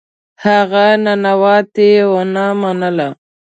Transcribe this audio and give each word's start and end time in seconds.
هغه 0.43 0.85
ننواتې 1.03 1.91
ونه 2.11 2.45
منله. 2.61 3.09